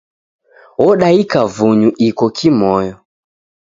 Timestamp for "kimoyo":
2.35-2.93